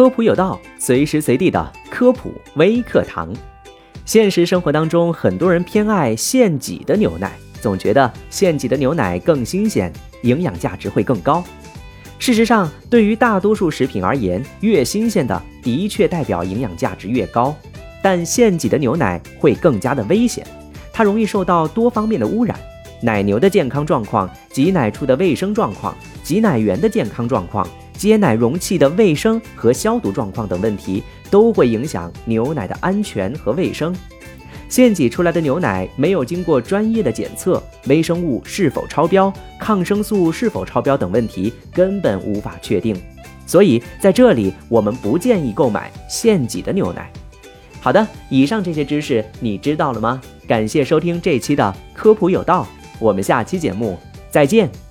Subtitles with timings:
[0.00, 3.30] 科普有道，随时随地的科普微课堂。
[4.06, 9.92] 现实生活当中，很多人偏爱现挤的牛奶，总觉得现挤的牛奶更新鲜，
[10.22, 11.44] 营养价值会更高。
[12.18, 17.54] 事实上，对于大多数食品而言，越新鲜的的确代表营养价值越高。
[18.02, 20.46] 但现挤的牛奶会更加的危险，
[20.94, 22.58] 它容易受到多方面的污染。
[23.02, 27.68] 奶牛的健康状况、挤奶处的卫生状况、挤奶源的健康状况、
[28.00, 33.94] 接奶容器的卫生和消毒状况等问题，都会影响牛奶的安全和卫生。
[34.70, 42.96] 现挤出来的牛奶没有经过专业的检测，微生物是否超标、抗生素是否超标等问题根本无法确定。
[43.46, 47.12] 所以在这里，我们不建议购买现挤的牛奶。
[47.82, 50.18] 好的，以上这些知识你知道了吗？
[50.48, 52.66] 感谢收听这期的科普有道。
[52.98, 53.98] 我们下期节目
[54.30, 54.89] 再见。